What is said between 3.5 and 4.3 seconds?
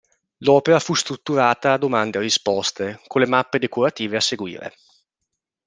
decorative a